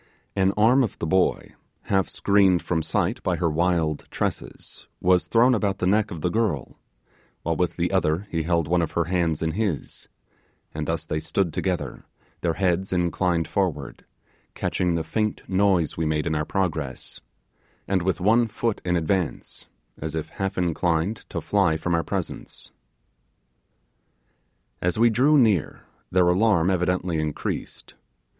An 0.35 0.51
arm 0.57 0.83
of 0.83 0.97
the 0.97 1.05
boy, 1.05 1.53
half 1.83 2.07
screened 2.09 2.63
from 2.63 2.81
sight 2.81 3.21
by 3.21 3.35
her 3.35 3.51
wild 3.51 4.07
tresses, 4.09 4.87
was 4.99 5.27
thrown 5.27 5.53
about 5.53 5.77
the 5.77 5.85
neck 5.85 6.09
of 6.09 6.21
the 6.21 6.31
girl, 6.31 6.79
while 7.43 7.55
with 7.55 7.75
the 7.77 7.91
other 7.91 8.25
he 8.31 8.41
held 8.41 8.67
one 8.67 8.81
of 8.81 8.93
her 8.93 9.03
hands 9.03 9.43
in 9.43 9.51
his; 9.51 10.07
and 10.73 10.87
thus 10.87 11.05
they 11.05 11.19
stood 11.19 11.53
together, 11.53 12.03
their 12.41 12.55
heads 12.55 12.91
inclined 12.91 13.47
forward, 13.47 14.03
catching 14.55 14.95
the 14.95 15.03
faint 15.03 15.47
noise 15.47 15.97
we 15.97 16.05
made 16.07 16.25
in 16.25 16.33
our 16.33 16.45
progress, 16.45 17.21
and 17.87 18.01
with 18.01 18.19
one 18.19 18.47
foot 18.47 18.81
in 18.83 18.95
advance, 18.95 19.67
as 19.99 20.15
if 20.15 20.29
half 20.29 20.57
inclined 20.57 21.25
to 21.29 21.39
fly 21.39 21.77
from 21.77 21.93
our 21.93 22.03
presence. 22.03 22.71
As 24.81 24.97
we 24.97 25.11
drew 25.11 25.37
near, 25.37 25.83
their 26.09 26.27
alarm 26.27 26.71
evidently 26.71 27.19
increased. 27.19 27.93